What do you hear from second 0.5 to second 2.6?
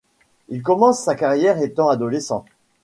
commence sa carrière étant adolescent.